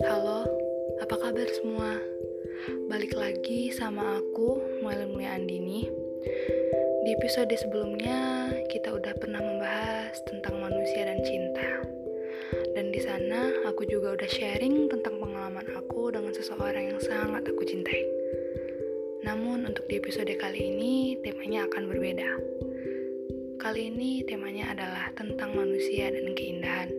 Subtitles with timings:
[0.00, 0.48] Halo,
[1.04, 1.92] apa kabar semua?
[2.88, 5.84] Balik lagi sama aku, Mulia Mulia Andini.
[7.04, 11.84] Di episode sebelumnya, kita udah pernah membahas tentang manusia dan cinta.
[12.72, 17.68] Dan di sana, aku juga udah sharing tentang pengalaman aku dengan seseorang yang sangat aku
[17.68, 18.08] cintai.
[19.20, 22.56] Namun, untuk di episode kali ini, temanya akan berbeda.
[23.58, 26.94] Kali ini temanya adalah tentang manusia dan keindahan.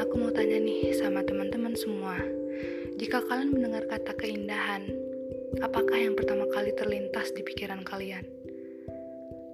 [0.00, 2.16] Aku mau tanya nih sama teman-teman semua.
[2.96, 4.88] Jika kalian mendengar kata keindahan,
[5.60, 8.24] apakah yang pertama kali terlintas di pikiran kalian?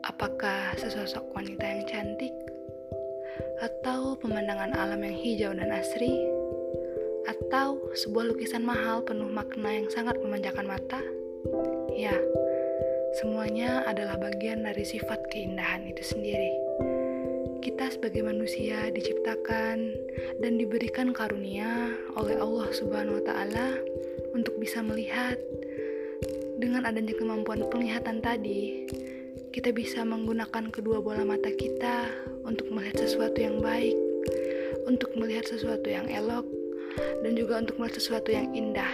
[0.07, 2.35] Apakah sesosok wanita yang cantik?
[3.59, 6.15] Atau pemandangan alam yang hijau dan asri?
[7.27, 11.03] Atau sebuah lukisan mahal penuh makna yang sangat memanjakan mata?
[11.99, 12.15] Ya,
[13.21, 16.53] semuanya adalah bagian dari sifat keindahan itu sendiri.
[17.61, 19.77] Kita sebagai manusia diciptakan
[20.41, 23.79] dan diberikan karunia oleh Allah Subhanahu wa taala
[24.33, 25.37] untuk bisa melihat
[26.57, 28.89] dengan adanya kemampuan penglihatan tadi,
[29.53, 32.09] kita bisa menggunakan kedua bola mata kita
[32.49, 33.95] untuk melihat sesuatu yang baik,
[34.89, 36.47] untuk melihat sesuatu yang elok,
[37.23, 38.93] dan juga untuk melihat sesuatu yang indah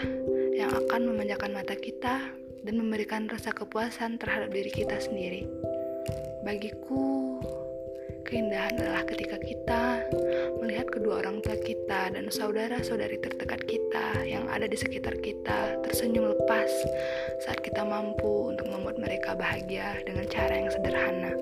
[0.59, 5.47] yang akan memanjakan mata kita dan memberikan rasa kepuasan terhadap diri kita sendiri.
[6.47, 7.39] Bagiku,
[8.29, 10.05] Keindahan adalah ketika kita
[10.61, 16.37] melihat kedua orang tua kita dan saudara-saudari terdekat kita yang ada di sekitar kita tersenyum
[16.37, 16.69] lepas
[17.41, 21.33] saat kita mampu untuk membuat mereka bahagia dengan cara yang sederhana.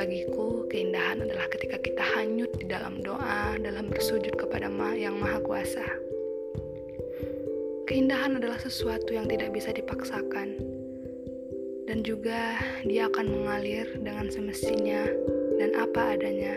[0.00, 5.44] Bagiku, keindahan adalah ketika kita hanyut di dalam doa, dalam bersujud kepada Ma yang Maha
[5.44, 5.84] Kuasa.
[7.92, 10.56] Keindahan adalah sesuatu yang tidak bisa dipaksakan,
[11.84, 12.56] dan juga
[12.88, 15.12] dia akan mengalir dengan semestinya
[15.60, 16.56] dan apa adanya,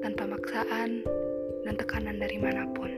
[0.00, 1.04] tanpa maksaan
[1.68, 2.96] dan tekanan dari mana pun.